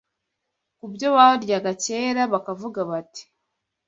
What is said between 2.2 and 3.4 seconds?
bakavuga bati: